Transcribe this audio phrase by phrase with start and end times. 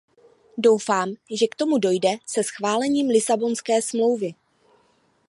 [0.57, 4.33] Doufám, že k tomu doje se schválením Lisabonské smlouvy.